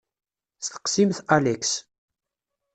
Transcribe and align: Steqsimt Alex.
Steqsimt 0.65 1.17
Alex. 1.35 1.61